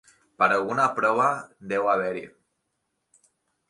Però 0.43 0.57
alguna 0.61 0.87
prova 1.01 1.29
deu 1.75 1.93
haver-hi. 1.93 2.29